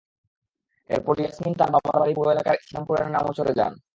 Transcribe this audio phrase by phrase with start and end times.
[0.89, 3.73] এরপর ইয়াসমিন তাঁর বাবার বাড়ি পৌর এলাকার ইসলামপুরের নামোচরে চলে যান।